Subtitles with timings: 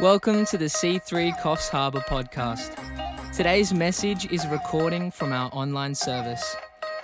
[0.00, 2.74] Welcome to the C3 Coffs Harbour podcast.
[3.32, 6.56] Today's message is a recording from our online service.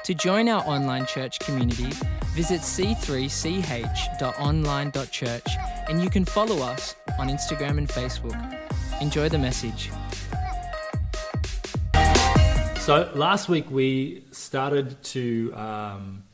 [0.03, 1.93] To join our online church community,
[2.35, 5.47] visit c3ch.online.church
[5.89, 8.59] and you can follow us on Instagram and Facebook.
[9.01, 9.93] Enjoy the message.
[12.81, 16.25] So last week we started to um,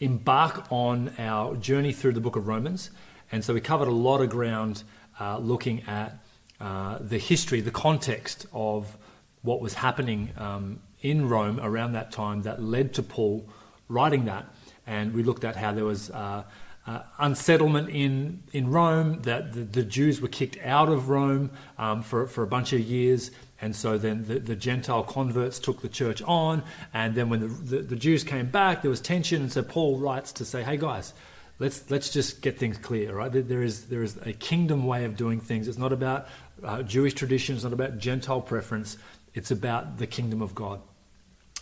[0.00, 2.92] embark on our journey through the book of Romans,
[3.30, 4.84] and so we covered a lot of ground
[5.20, 6.18] uh, looking at
[6.60, 8.96] uh, the history, the context of
[9.42, 13.48] what was happening um, in Rome around that time that led to Paul
[13.88, 14.46] writing that.
[14.86, 16.44] And we looked at how there was uh,
[16.86, 22.02] uh, unsettlement in, in Rome, that the, the, Jews were kicked out of Rome um,
[22.02, 23.30] for, for a bunch of years.
[23.60, 26.62] And so then the, the, Gentile converts took the church on.
[26.94, 29.42] And then when the, the, the Jews came back, there was tension.
[29.42, 31.12] And so Paul writes to say, hey guys,
[31.58, 33.30] let's let's just get things clear, right?
[33.32, 35.68] There is there is a kingdom way of doing things.
[35.68, 36.28] It's not about
[36.62, 37.54] uh, Jewish tradition.
[37.54, 38.96] It's not about Gentile preference.
[39.34, 40.80] It's about the kingdom of God.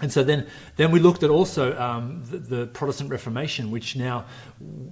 [0.00, 4.26] And so then, then we looked at also um, the, the, Protestant Reformation, which now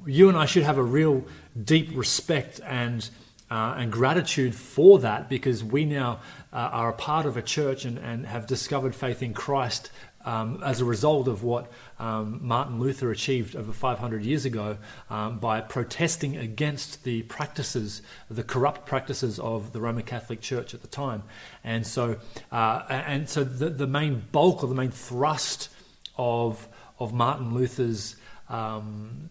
[0.06, 1.26] you and I should have a real
[1.62, 3.08] deep respect and
[3.50, 6.20] uh, and gratitude for that because we now
[6.52, 9.90] uh, are a part of a church and, and have discovered faith in Christ
[10.24, 14.78] um, as a result of what um, Martin Luther achieved over 500 years ago
[15.10, 20.82] um, by protesting against the practices, the corrupt practices of the Roman Catholic Church at
[20.82, 21.22] the time.
[21.62, 22.16] And so,
[22.50, 25.68] uh, and so the, the main bulk or the main thrust
[26.16, 28.16] of, of Martin Luther's
[28.48, 29.30] um,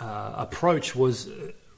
[0.00, 1.28] uh, approach was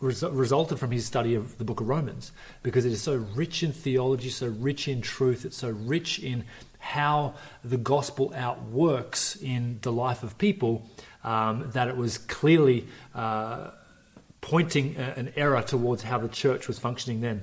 [0.01, 2.33] resulted from his study of the book of Romans
[2.63, 6.45] because it is so rich in theology, so rich in truth, it's so rich in
[6.79, 7.35] how
[7.65, 10.89] the gospel outworks in the life of people
[11.25, 13.71] um, that it was clearly uh,
[14.41, 17.43] pointing an error towards how the church was functioning then.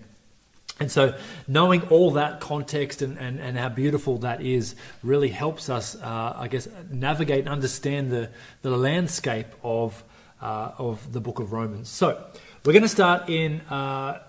[0.80, 5.70] And so, knowing all that context and, and, and how beautiful that is really helps
[5.70, 8.30] us, uh, I guess, navigate and understand the,
[8.62, 10.04] the landscape of,
[10.42, 11.88] uh, of the book of Romans.
[11.88, 12.22] So,
[12.66, 14.22] we're going to start in uh,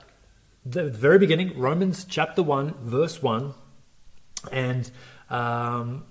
[0.65, 3.55] the very beginning, Romans chapter 1, verse 1.
[4.53, 4.91] And
[5.31, 6.05] um,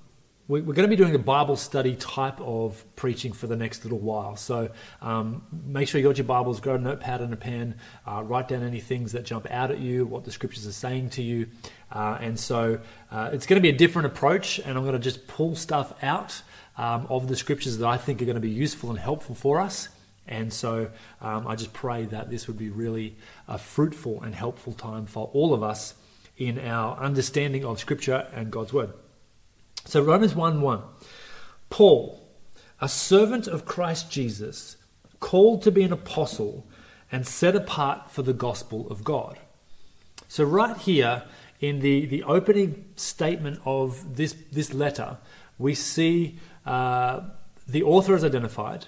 [0.48, 3.84] we, are going to be doing a Bible study type of preaching for the next
[3.84, 4.36] little while.
[4.36, 4.70] So
[5.02, 7.76] um, make sure you got your Bibles, grab a notepad and a pen,
[8.08, 11.10] uh, write down any things that jump out at you, what the scriptures are saying
[11.12, 11.48] to you.
[11.92, 12.80] Uh, and so
[13.12, 15.94] uh, it's going to be a different approach, and I'm going to just pull stuff
[16.04, 16.42] out
[16.78, 19.60] um, of the scriptures that I think are going to be useful and helpful for
[19.60, 19.90] us.
[20.28, 20.90] And so
[21.22, 23.16] um, I just pray that this would be really
[23.48, 25.96] a fruitful and helpful time for all of us
[26.38, 28.94] in our understanding of Scripture and God's Word.
[29.86, 30.82] So, Romans 1 1.
[31.70, 32.28] Paul,
[32.82, 34.78] a servant of Christ Jesus,
[35.20, 36.66] called to be an apostle
[37.12, 39.40] and set apart for the gospel of God.
[40.28, 41.24] So, right here
[41.60, 45.18] in the, the opening statement of this, this letter,
[45.58, 47.22] we see uh,
[47.68, 48.88] the author is identified.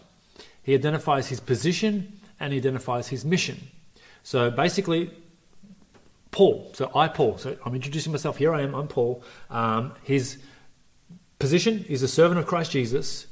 [0.64, 3.70] He identifies his position and he identifies his mission.
[4.24, 5.12] So, basically,
[6.32, 6.72] Paul.
[6.74, 7.38] So I, Paul.
[7.38, 8.38] So I'm introducing myself.
[8.38, 8.76] Here I am.
[8.76, 9.24] I'm Paul.
[9.50, 10.38] Um, his
[11.40, 13.28] position is a servant of Christ Jesus,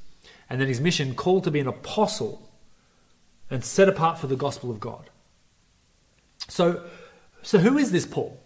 [0.49, 2.49] and then his mission called to be an apostle
[3.49, 5.09] and set apart for the gospel of God.
[6.47, 6.83] So,
[7.41, 8.39] so who is this Paul?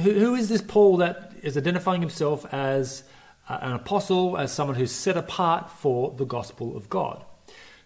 [0.00, 3.04] Who, who is this Paul that is identifying himself as
[3.48, 7.24] an apostle, as someone who's set apart for the gospel of God?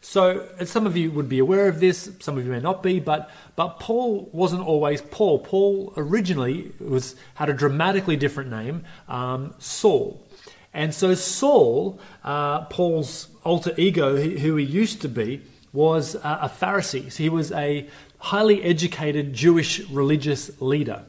[0.03, 3.01] So, some of you would be aware of this, some of you may not be,
[3.01, 5.41] but, but Paul wasn't always Paul.
[5.41, 10.27] Paul originally was, had a dramatically different name, um, Saul.
[10.73, 17.13] And so, Saul, uh, Paul's alter ego, who he used to be, was a Pharisee.
[17.13, 21.05] So he was a highly educated Jewish religious leader.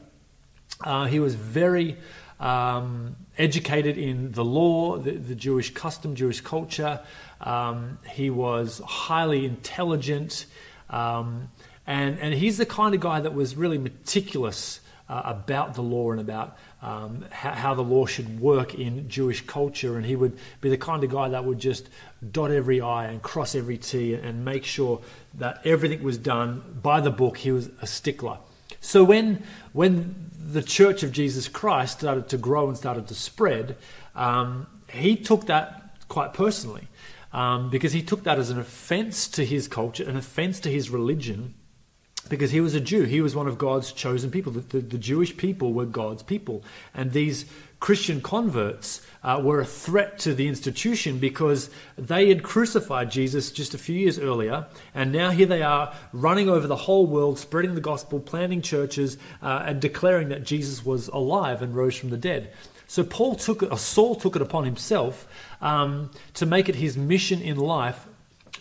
[0.84, 1.96] Uh, he was very
[2.40, 7.00] um, educated in the law, the, the, Jewish custom, Jewish culture.
[7.42, 10.46] Um, he was highly intelligent.
[10.90, 11.50] Um,
[11.86, 16.12] and, and he's the kind of guy that was really meticulous uh, about the law
[16.12, 19.96] and about um, how, how, the law should work in Jewish culture.
[19.96, 21.88] And he would be the kind of guy that would just
[22.30, 25.00] dot every I and cross every T and make sure
[25.34, 27.38] that everything was done by the book.
[27.38, 28.38] He was a stickler.
[28.80, 33.76] So when, when the Church of Jesus Christ started to grow and started to spread,
[34.14, 36.88] um, he took that quite personally
[37.32, 40.90] um, because he took that as an offense to his culture, an offense to his
[40.90, 41.54] religion,
[42.28, 43.02] because he was a Jew.
[43.04, 44.52] He was one of God's chosen people.
[44.52, 46.62] The, the, the Jewish people were God's people.
[46.94, 47.46] And these
[47.80, 51.68] Christian converts uh, were a threat to the institution because
[51.98, 54.66] they had crucified Jesus just a few years earlier.
[54.94, 59.18] And now here they are running over the whole world, spreading the gospel, planting churches,
[59.42, 62.52] uh, and declaring that Jesus was alive and rose from the dead.
[62.92, 65.26] So Paul took it, Saul took it upon himself
[65.62, 68.06] um, to make it his mission in life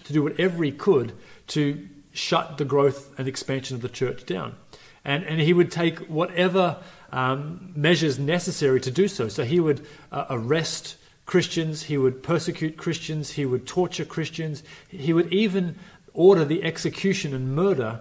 [0.06, 1.12] to do whatever he could
[1.48, 4.56] to shut the growth and expansion of the church down.
[5.04, 6.78] And, and he would take whatever
[7.12, 9.28] um, measures necessary to do so.
[9.28, 10.96] So he would uh, arrest
[11.26, 15.76] Christians, he would persecute Christians, he would torture Christians, he would even
[16.14, 18.00] order the execution and murder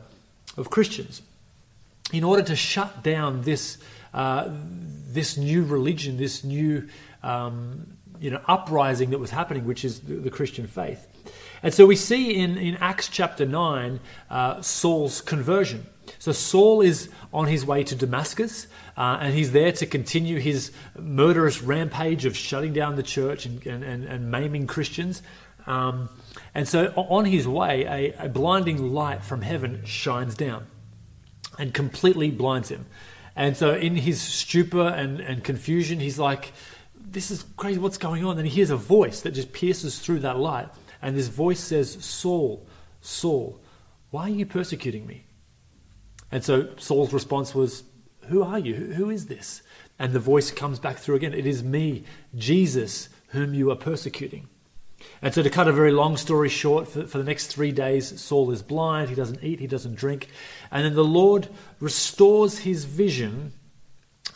[0.56, 1.22] of Christians
[2.12, 3.78] in order to shut down this,
[4.14, 6.88] uh, this new religion, this new
[7.22, 11.06] um, you know, uprising that was happening, which is the, the Christian faith.
[11.62, 15.86] And so we see in, in Acts chapter 9 uh, Saul's conversion.
[16.18, 18.66] So Saul is on his way to Damascus,
[18.96, 23.64] uh, and he's there to continue his murderous rampage of shutting down the church and,
[23.66, 25.22] and, and, and maiming Christians.
[25.66, 26.08] Um,
[26.54, 30.66] and so on his way, a, a blinding light from heaven shines down
[31.58, 32.86] and completely blinds him.
[33.40, 36.52] And so in his stupor and, and confusion, he's like,
[36.94, 38.36] This is crazy, what's going on?
[38.36, 40.68] And he hears a voice that just pierces through that light.
[41.00, 42.66] And this voice says, Saul,
[43.00, 43.58] Saul,
[44.10, 45.24] why are you persecuting me?
[46.30, 47.84] And so Saul's response was,
[48.28, 48.74] Who are you?
[48.74, 49.62] Who is this?
[49.98, 51.32] And the voice comes back through again.
[51.32, 52.04] It is me,
[52.36, 54.48] Jesus, whom you are persecuting.
[55.22, 58.20] And so, to cut a very long story short, for, for, the next three days,
[58.20, 59.08] Saul is blind.
[59.08, 60.28] He doesn't eat, he doesn't drink.
[60.70, 61.48] And then the Lord
[61.78, 63.52] restores his vision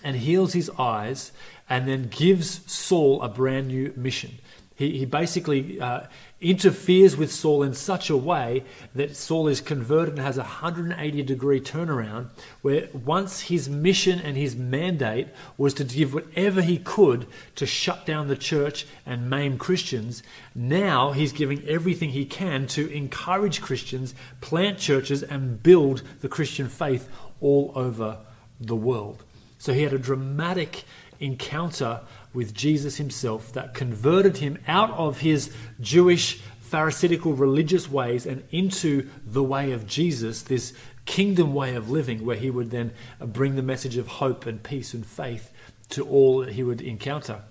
[0.02, 1.32] and heals his eyes,
[1.68, 4.38] and then gives Saul a brand new mission.
[4.76, 6.02] He, he basically uh,
[6.40, 11.22] interferes with Saul in such a way that Saul is converted and has a 180
[11.22, 12.30] degree turnaround,
[12.60, 18.04] where once his mission and his mandate was to give whatever he could to shut
[18.04, 20.24] down the church and maim Christians,
[20.56, 26.68] now he's giving everything he can to encourage Christians, plant churches, and build the Christian
[26.68, 27.08] faith
[27.40, 28.18] all over
[28.60, 29.22] the world.
[29.58, 30.84] So he had a dramatic
[31.20, 32.00] encounter
[32.34, 39.08] with Jesus himself that converted him out of his Jewish Pharisaical religious ways and into
[39.24, 40.72] the way of Jesus, this
[41.04, 44.92] kingdom way of living, where he would then bring the message of hope and peace
[44.92, 45.52] and faith
[45.90, 47.42] to all that he would encounter.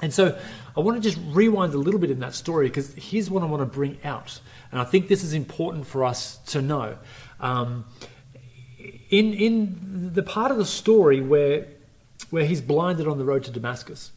[0.00, 0.38] And so
[0.76, 3.46] I want to just rewind a little bit in that story because here's what I
[3.46, 4.40] want to bring out.
[4.70, 6.98] And I think this is important for us to know.
[7.40, 7.84] Um,
[9.10, 11.66] in, in the part of the story where
[12.30, 14.12] where he's blinded on the road to Damascus.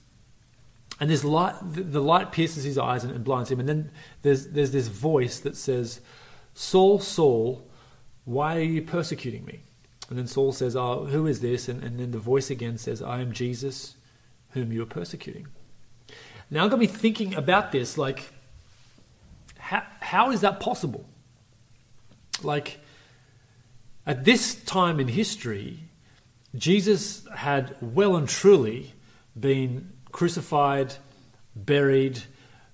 [0.99, 3.59] And this light, the light pierces his eyes and, blinds him.
[3.59, 3.91] And then
[4.21, 6.01] there's, there's this voice that says,
[6.53, 7.67] Saul, Saul,
[8.25, 9.61] why are you persecuting me?
[10.09, 11.69] And then Saul says, Oh, who is this?
[11.69, 13.95] And, and then the voice again says, I am Jesus,
[14.51, 15.47] whom you are persecuting.
[16.51, 18.29] Now I'm going to be thinking about this like,
[19.57, 21.05] how, how is that possible?
[22.43, 22.79] Like,
[24.05, 25.79] at this time in history,
[26.55, 28.93] Jesus had well and truly
[29.39, 30.93] been crucified,
[31.55, 32.21] buried,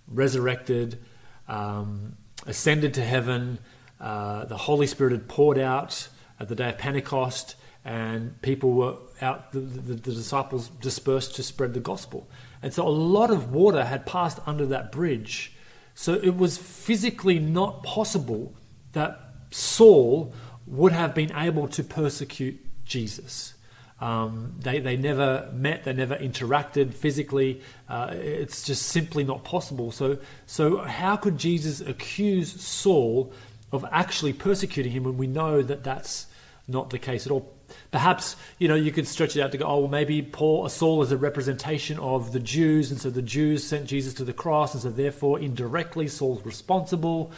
[0.07, 0.99] resurrected,
[1.47, 3.59] um, ascended to heaven.
[3.99, 6.07] Uh, the Holy Spirit had poured out
[6.39, 11.43] at the day of Pentecost, and people were out, the, the, the disciples dispersed to
[11.43, 12.27] spread the gospel.
[12.61, 15.53] And so a lot of water had passed under that bridge.
[15.93, 18.53] So it was physically not possible
[18.93, 19.19] that
[19.51, 20.33] Saul
[20.65, 23.53] would have been able to persecute Jesus.
[23.99, 27.61] Um, they, they never met, they never interacted physically.
[27.89, 29.91] Uh, it's just simply not possible.
[29.91, 33.33] So, so, how could Jesus accuse Saul
[33.71, 36.27] of actually persecuting him when we know that that's
[36.67, 37.51] not the case at all?
[37.91, 39.65] Perhaps you know you could stretch it out to go.
[39.65, 43.65] Oh, well, maybe Paul, Saul is a representation of the Jews, and so the Jews
[43.65, 47.31] sent Jesus to the cross, and so therefore indirectly Saul's responsible.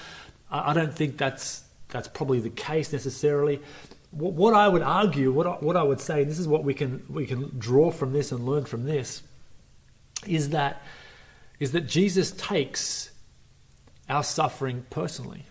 [0.51, 3.61] I, I don't think that's that's probably the case necessarily
[4.11, 6.73] what I would argue, what I, what I would say, and this is what we
[6.73, 9.21] can we can draw from this and learn from this,
[10.25, 10.81] is that
[11.59, 13.11] is that Jesus takes
[14.09, 15.45] our suffering personally.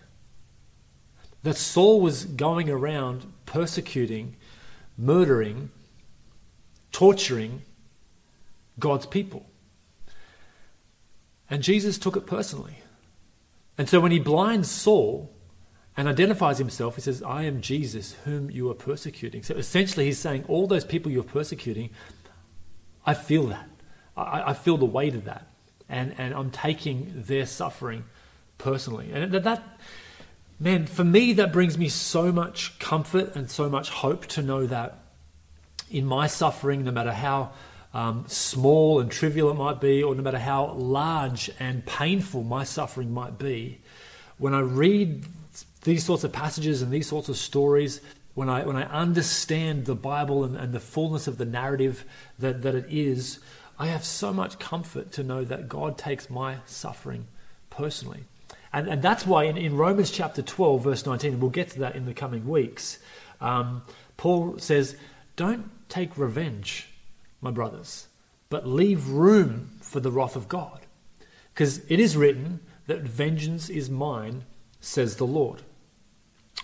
[1.43, 4.35] That Saul was going around persecuting,
[4.97, 5.69] murdering,
[6.91, 7.61] torturing
[8.77, 9.45] God's people.
[11.49, 12.79] And Jesus took it personally.
[13.77, 15.31] And so when he blinds Saul,
[15.99, 16.95] and identifies himself.
[16.95, 19.43] He says, I am Jesus, whom you are persecuting.
[19.43, 21.89] So essentially, he's saying, All those people you're persecuting,
[23.05, 23.67] I feel that.
[24.15, 25.47] I, I feel the weight of that.
[25.89, 28.05] And, and I'm taking their suffering
[28.57, 29.11] personally.
[29.11, 29.61] And that, that,
[30.57, 34.65] man, for me, that brings me so much comfort and so much hope to know
[34.67, 34.99] that
[35.91, 37.51] in my suffering, no matter how
[37.93, 42.63] um, small and trivial it might be, or no matter how large and painful my
[42.63, 43.81] suffering might be,
[44.37, 45.25] when I read
[45.83, 48.01] these sorts of passages and these sorts of stories,
[48.33, 52.05] when I, when I understand the Bible and, and the fullness of the narrative
[52.39, 53.39] that, that it is,
[53.77, 57.27] I have so much comfort to know that God takes my suffering
[57.69, 58.25] personally.
[58.73, 61.95] And, and that's why in, in Romans chapter 12, verse 19, we'll get to that
[61.95, 62.99] in the coming weeks,
[63.41, 63.83] um,
[64.17, 64.95] Paul says,
[65.35, 66.87] Don't take revenge,
[67.41, 68.07] my brothers,
[68.49, 70.81] but leave room for the wrath of God.
[71.53, 74.43] Because it is written that vengeance is mine,
[74.81, 75.61] says the Lord.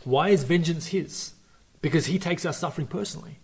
[0.03, 1.33] Why is vengeance his?
[1.81, 3.39] Because he takes our suffering personally.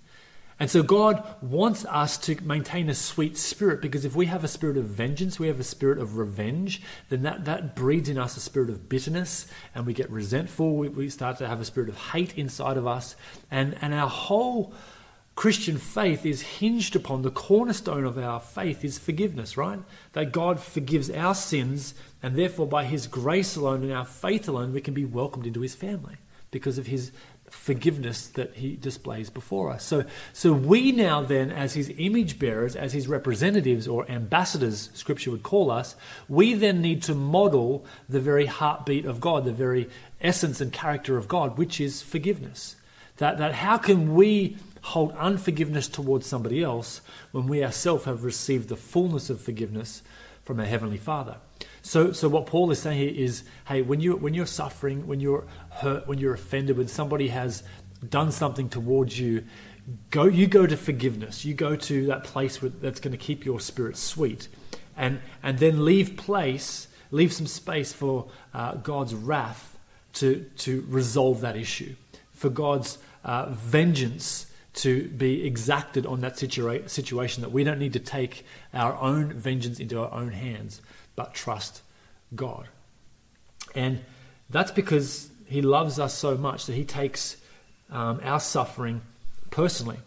[0.62, 4.48] And so God wants us to maintain a sweet spirit because if we have a
[4.48, 8.38] spirit of vengeance, we have a spirit of revenge, then that, that breeds in us
[8.38, 10.75] a spirit of bitterness and we get resentful.
[10.77, 13.15] We, we start to have a spirit of hate inside of us.
[13.50, 14.72] And, and our whole
[15.34, 19.79] Christian faith is hinged upon the cornerstone of our faith is forgiveness, right?
[20.13, 24.74] That God forgives our sins and therefore by his grace alone and our faith alone,
[24.74, 26.17] we can be welcomed into his family
[26.51, 27.12] because of his
[27.50, 29.84] forgiveness that he displays before us.
[29.84, 35.31] So, so we now then, as his image bearers, as his representatives or ambassadors, scripture
[35.31, 35.96] would call us,
[36.29, 39.89] we then need to model the very heartbeat of God, the very
[40.22, 42.77] essence and character of God, which is forgiveness.
[43.17, 48.70] That, that how can we hold unforgiveness towards somebody else when we ourselves have received
[48.70, 50.01] the fullness of forgiveness
[50.43, 51.38] from our Heavenly Father?
[51.82, 55.20] So, so what Paul is saying here is, hey, when you when you're suffering, when
[55.20, 57.64] you're hurt, when you're offended, when somebody has
[58.08, 59.44] done something towards you,
[60.12, 61.44] go you go to forgiveness.
[61.44, 64.48] You go to that place that's going to keep your spirit sweet,
[64.96, 69.78] and and then leave place, leave some space for uh, God's wrath
[70.14, 71.96] to to resolve that issue,
[72.32, 77.42] for God's uh, vengeance to be exacted on that situa- situation.
[77.42, 80.80] That we don't need to take our own vengeance into our own hands
[81.15, 81.82] but trust
[82.36, 82.68] God.
[83.75, 84.00] And
[84.50, 87.38] that's because He loves us so much that He takes
[87.89, 89.01] um, our suffering
[89.50, 89.98] personally.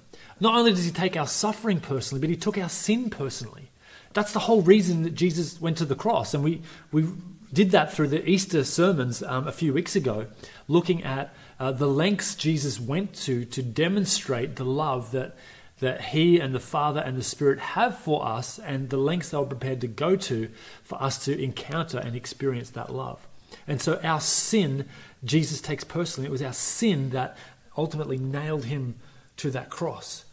[0.40, 3.70] Not only does He take our suffering personally, but He took our sin personally.
[4.12, 6.34] That's the whole reason that Jesus went to the cross.
[6.34, 7.06] And we, we
[7.52, 10.26] did that through the Easter sermons um, a few weeks ago,
[10.68, 15.36] looking at uh, the lengths Jesus went to to demonstrate the love that
[15.80, 19.38] that He and the Father and the Spirit have for us and the lengths they
[19.38, 20.48] were prepared to go to
[20.82, 23.26] for us to encounter and experience that love.
[23.66, 24.88] And so our sin,
[25.24, 26.28] Jesus takes personally.
[26.28, 27.36] It was our sin that
[27.76, 28.96] ultimately nailed him
[29.38, 30.24] to that cross.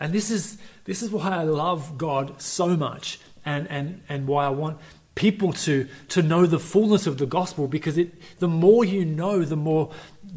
[0.00, 4.46] And this is, this is why I love God so much and, and, and why
[4.46, 4.78] I want
[5.18, 9.44] people to, to know the fullness of the gospel because it, the more you know,
[9.44, 9.90] the more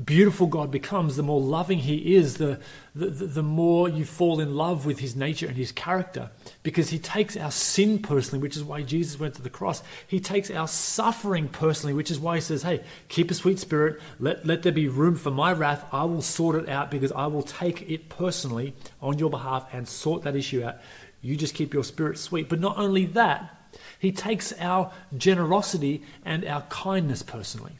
[0.05, 2.59] beautiful God becomes, the more loving He is, the,
[2.95, 6.31] the, the more you fall in love with His nature and His character.
[6.63, 9.83] Because He takes our sin personally, which is why Jesus went to the cross.
[10.07, 14.01] He takes our suffering personally, which is why He says, Hey, keep a sweet spirit.
[14.19, 15.85] Let, let there be room for my wrath.
[15.91, 19.87] I will sort it out because I will take it personally on your behalf and
[19.87, 20.77] sort that issue out.
[21.21, 22.49] You just keep your spirit sweet.
[22.49, 23.60] But not only that,
[24.01, 27.73] he takes our generosity and our kindness personally.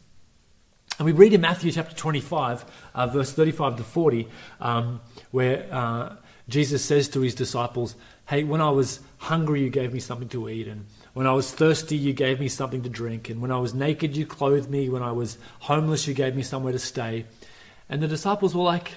[1.00, 2.63] And we read in Matthew chapter 25,
[2.94, 4.28] uh, verse 35 to 40,
[4.60, 5.01] um,
[5.32, 7.96] where uh, Jesus says to his disciples,
[8.30, 10.68] Hey, when I was hungry, you gave me something to eat.
[10.68, 13.32] And when I was thirsty, you gave me something to drink.
[13.32, 14.90] And when I was naked, you clothed me.
[14.90, 17.25] When I was homeless, you gave me somewhere to stay.
[17.90, 18.92] And the disciples were like,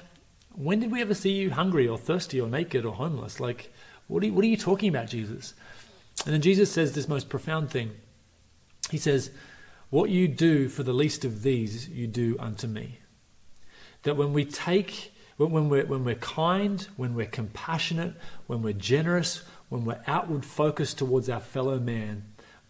[0.55, 3.41] When did we ever see you hungry or thirsty or naked or homeless?
[3.41, 3.73] Like,
[4.09, 5.55] what are you, what are you talking about, Jesus?
[6.25, 7.93] And then Jesus says this most profound thing.
[8.91, 9.31] He says,
[9.91, 12.99] What you do for the least of these, you do unto me.
[14.03, 18.15] That when we take, when we're, when we're kind, when we're compassionate,
[18.47, 22.25] when we're generous, when we're outward focused towards our fellow man,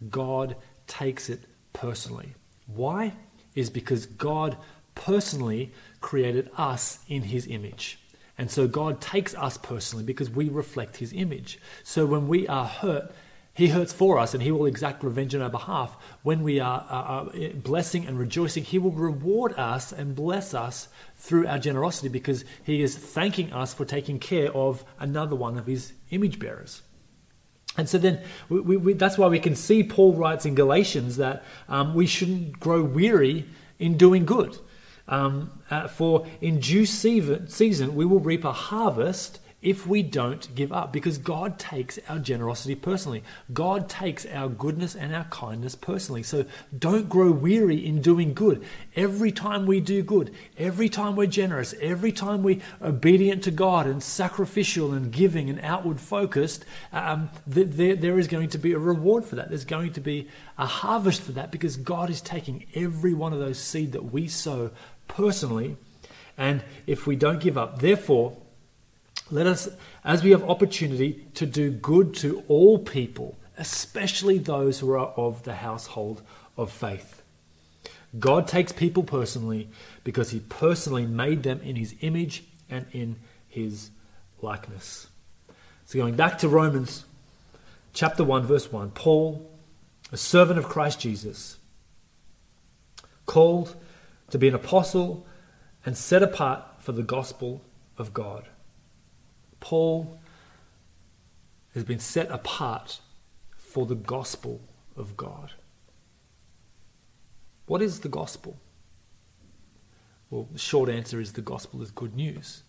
[0.09, 0.55] God
[0.87, 1.41] takes it
[1.73, 2.33] personally.
[2.67, 3.13] Why?
[3.53, 4.57] Is because God
[4.95, 5.71] personally
[6.01, 7.99] created us in his image.
[8.37, 11.59] And so God takes us personally because we reflect his image.
[11.83, 13.13] So when we are hurt,
[13.55, 15.95] he hurts for us and He will exact revenge on our behalf.
[16.23, 21.57] When we are, blessing and rejoicing, He will reward us and bless us through our
[21.57, 26.37] generosity because He is thanking us for taking care of another one of His image
[26.37, 26.81] bearers.
[27.77, 31.15] And so then we, we, we, that's why we can see Paul writes in Galatians
[31.15, 33.45] that um, we shouldn't grow weary
[33.79, 34.57] in doing good.
[35.07, 40.53] Um, uh, for in due season, season we will reap a harvest if we don't
[40.53, 43.23] give up because God takes our generosity personally.
[43.51, 46.21] God takes our goodness and our kindness personally.
[46.21, 46.45] So
[46.77, 48.63] don't grow weary in doing good.
[48.95, 53.87] Every time we do good, every time we're generous, every time we're obedient to God
[53.87, 58.73] and sacrificial and giving and outward focused, um, th- there, there is going to be
[58.73, 59.49] a reward for that.
[59.49, 60.27] There's going to be
[60.59, 64.27] a harvest for that because God is taking every one of those seed that we
[64.27, 64.69] sow
[65.07, 65.75] personally.
[66.37, 68.37] And if we don't give up, therefore,
[69.31, 69.69] let us,
[70.03, 75.43] as we have opportunity, to do good to all people, especially those who are of
[75.43, 76.21] the household
[76.57, 77.21] of faith.
[78.17, 79.67] God takes people personally
[80.03, 83.17] because he personally made them in his image and in
[83.47, 83.89] his
[84.41, 85.07] likeness.
[85.85, 87.05] So, going back to Romans
[87.93, 89.49] chapter 1, verse 1, Paul,
[90.11, 91.57] a servant of Christ Jesus,
[93.25, 93.75] called
[94.29, 95.25] to be an apostle
[95.85, 97.61] and set apart for the gospel
[97.97, 98.47] of God.
[99.65, 100.19] Paul
[101.73, 102.99] has been set apart
[103.57, 104.61] for the gospel
[104.95, 105.53] of God.
[107.65, 108.57] What is the gospel?
[110.29, 112.61] Well, the short answer is the gospel is good news.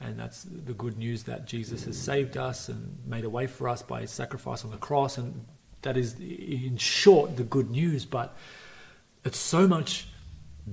[0.00, 3.68] And that's the good news that Jesus has saved us and made a way for
[3.68, 5.18] us by his sacrifice on the cross.
[5.18, 5.44] And
[5.82, 8.04] that is, in short, the good news.
[8.04, 8.36] But
[9.24, 10.08] it's so much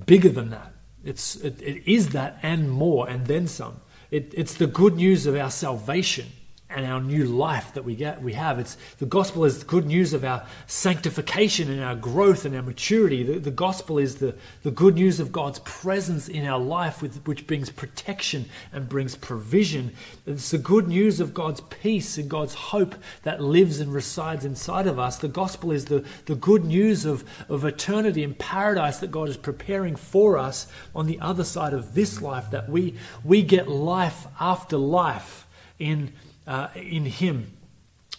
[0.04, 0.72] bigger than that.
[1.04, 3.82] It's, it, it is that and more, and then some.
[4.10, 6.26] It, it's the good news of our salvation
[6.74, 8.58] and our new life that we get we have.
[8.58, 12.62] It's the gospel is the good news of our sanctification and our growth and our
[12.62, 13.22] maturity.
[13.22, 17.24] The, the gospel is the, the good news of god's presence in our life with,
[17.26, 19.94] which brings protection and brings provision.
[20.26, 24.86] It's the good news of god's peace and god's hope that lives and resides inside
[24.86, 25.18] of us.
[25.18, 29.36] The gospel is the, the good news of, of eternity and paradise that god is
[29.36, 34.26] preparing for us on the other side of this life that we we get life
[34.40, 35.46] after life
[35.78, 36.12] in
[36.46, 37.52] uh, in Him.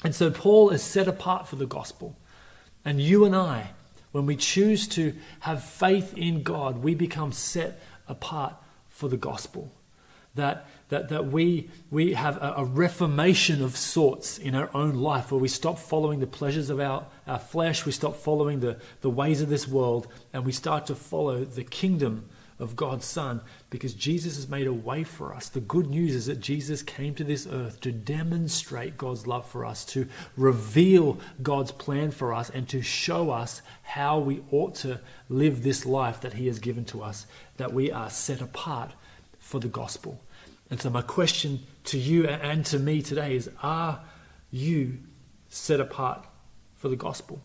[0.04, 2.16] And so Paul is set apart for the gospel.
[2.84, 3.72] And you and I,
[4.12, 8.54] when we choose to have faith in God, we become set apart
[8.90, 9.72] for the gospel.
[10.36, 15.32] That, that, that we, we have a, a reformation of sorts in our own life
[15.32, 19.10] where we stop following the pleasures of our, our flesh, we stop following the, the
[19.10, 23.94] ways of this world, and we start to follow the kingdom of God's Son because
[23.94, 25.50] Jesus has made a way for us.
[25.50, 29.66] The good news is that Jesus came to this earth to demonstrate God's love for
[29.66, 35.02] us, to reveal God's plan for us, and to show us how we ought to
[35.28, 37.26] live this life that He has given to us,
[37.58, 38.92] that we are set apart
[39.38, 40.22] for the gospel.
[40.70, 44.02] And so, my question to you and to me today is Are
[44.50, 45.00] you
[45.50, 46.26] set apart
[46.76, 47.42] for the gospel?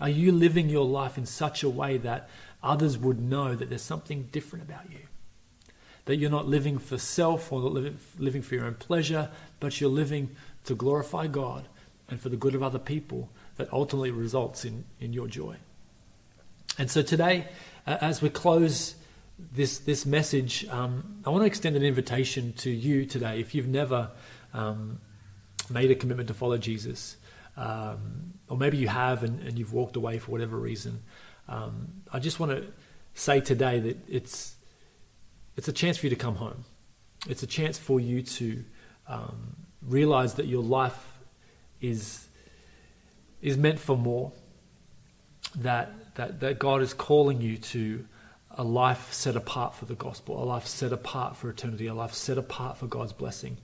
[0.00, 2.28] Are you living your life in such a way that
[2.62, 5.00] others would know that there's something different about you.
[6.06, 9.90] That you're not living for self or living, living for your own pleasure, but you're
[9.90, 10.30] living
[10.64, 11.68] to glorify God
[12.08, 15.56] and for the good of other people that ultimately results in, in your joy.
[16.78, 17.48] And so today,
[17.86, 18.96] uh, as we close
[19.38, 23.40] this, this message, um, I want to extend an invitation to you today.
[23.40, 24.10] If you've never
[24.54, 25.00] um,
[25.70, 27.16] made a commitment to follow Jesus,
[27.56, 31.02] um, or maybe you have and, and, you've walked away for whatever reason,
[31.52, 32.66] um, I just want to
[33.14, 34.56] say today that it's
[35.56, 36.64] it's a chance for you to come home.
[37.28, 38.64] It's a chance for you to
[39.06, 41.18] um, realize that your life
[41.80, 42.26] is
[43.42, 44.32] is meant for more.
[45.56, 48.06] That that that God is calling you to
[48.52, 52.14] a life set apart for the gospel, a life set apart for eternity, a life
[52.14, 53.58] set apart for God's blessing.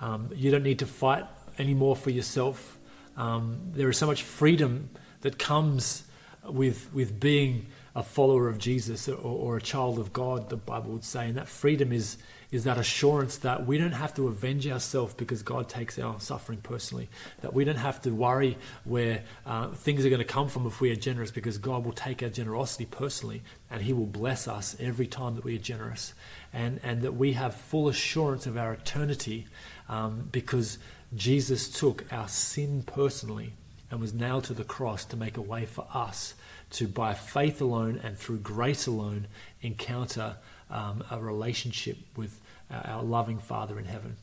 [0.00, 1.26] Um, you don't need to fight
[1.58, 2.78] anymore for yourself.
[3.16, 6.04] Um, there is so much freedom that comes
[6.48, 10.92] with, with being a follower of Jesus or, or, a child of God, the Bible
[10.92, 11.28] would say.
[11.28, 12.16] And that freedom is,
[12.50, 16.60] is that assurance that we don't have to avenge ourselves because God takes our suffering
[16.62, 17.10] personally.
[17.42, 20.80] That we don't have to worry where uh, things are going to come from if
[20.80, 24.74] we are generous because God will take our generosity personally and He will bless us
[24.80, 26.14] every time that we are generous.
[26.54, 29.46] And, and that we have full assurance of our eternity
[29.88, 30.78] um, because
[31.14, 33.52] Jesus took our sin personally
[33.92, 36.32] and was nailed to the cross to make a way for us
[36.70, 39.26] to, by faith alone and through grace alone,
[39.60, 40.36] encounter
[40.70, 44.16] um, a relationship with our loving Father in heaven.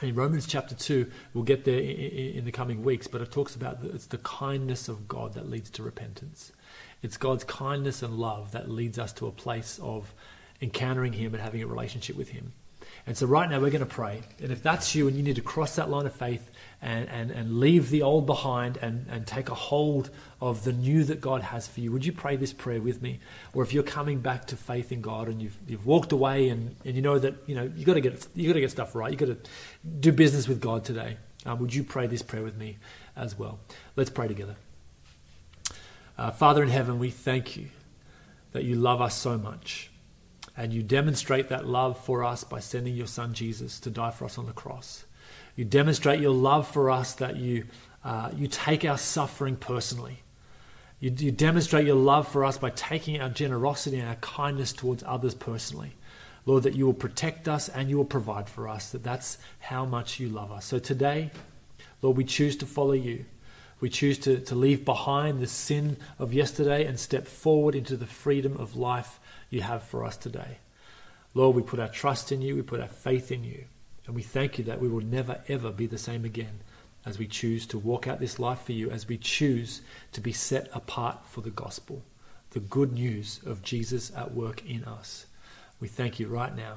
[0.00, 3.78] In Romans chapter 2, we'll get there in the coming weeks, but it talks about
[3.82, 6.50] it's the kindness of God that leads to repentance.
[7.02, 10.14] It's God's kindness and love that leads us to a place of
[10.62, 12.52] encountering Him and having a relationship with Him.
[13.06, 14.22] And so right now we're going to pray.
[14.42, 17.30] And if that's you and you need to cross that line of faith and, and,
[17.30, 20.10] and leave the old behind and, and take a hold
[20.40, 23.18] of the new that God has for you, would you pray this prayer with me?
[23.52, 26.76] Or if you're coming back to faith in God and you've, you've walked away and,
[26.84, 28.94] and you know that you know you got to get you got to get stuff
[28.94, 29.50] right, you got to
[30.00, 31.16] do business with God today.
[31.46, 32.78] Um, would you pray this prayer with me
[33.16, 33.58] as well?
[33.96, 34.56] Let's pray together.
[36.16, 37.68] Uh, Father in heaven, we thank you
[38.52, 39.90] that you love us so much.
[40.56, 44.24] And you demonstrate that love for us by sending your son Jesus to die for
[44.24, 45.04] us on the cross.
[45.58, 47.64] You demonstrate your love for us that you,
[48.04, 50.22] uh, you take our suffering personally.
[51.00, 55.02] You, you demonstrate your love for us by taking our generosity and our kindness towards
[55.04, 55.94] others personally.
[56.46, 59.84] Lord, that you will protect us and you will provide for us, that that's how
[59.84, 60.64] much you love us.
[60.64, 61.32] So today,
[62.02, 63.24] Lord, we choose to follow you.
[63.80, 68.06] We choose to, to leave behind the sin of yesterday and step forward into the
[68.06, 69.18] freedom of life
[69.50, 70.58] you have for us today.
[71.34, 73.64] Lord, we put our trust in you, we put our faith in you,
[74.08, 76.60] and we thank you that we will never, ever be the same again
[77.04, 80.32] as we choose to walk out this life for you, as we choose to be
[80.32, 82.02] set apart for the gospel,
[82.50, 85.26] the good news of Jesus at work in us.
[85.78, 86.76] We thank you right now.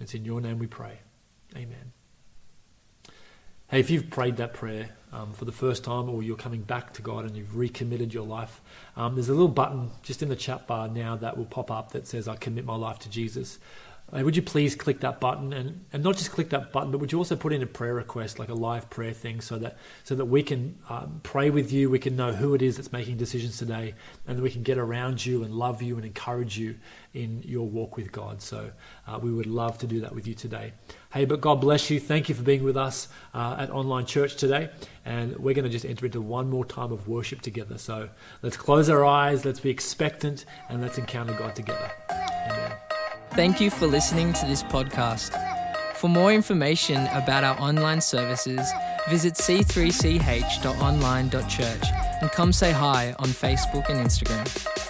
[0.00, 0.98] It's in your name we pray.
[1.54, 1.92] Amen.
[3.68, 6.92] Hey, if you've prayed that prayer um, for the first time or you're coming back
[6.94, 8.60] to God and you've recommitted your life,
[8.96, 11.92] um, there's a little button just in the chat bar now that will pop up
[11.92, 13.60] that says, I commit my life to Jesus.
[14.12, 16.98] Uh, would you please click that button and, and not just click that button, but
[16.98, 19.76] would you also put in a prayer request, like a live prayer thing, so that
[20.04, 22.92] so that we can um, pray with you, we can know who it is that's
[22.92, 23.94] making decisions today,
[24.28, 26.76] and we can get around you and love you and encourage you
[27.14, 28.40] in your walk with God.
[28.40, 28.70] So
[29.08, 30.72] uh, we would love to do that with you today.
[31.12, 31.98] Hey, but God bless you.
[31.98, 34.70] Thank you for being with us uh, at Online Church today,
[35.04, 37.76] and we're going to just enter into one more time of worship together.
[37.76, 38.08] So
[38.42, 41.90] let's close our eyes, let's be expectant, and let's encounter God together.
[43.36, 45.30] Thank you for listening to this podcast.
[45.96, 48.66] For more information about our online services,
[49.10, 51.84] visit c3ch.online.church
[52.22, 54.85] and come say hi on Facebook and Instagram.